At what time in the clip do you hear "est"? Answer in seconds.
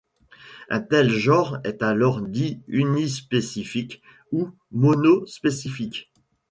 1.63-1.83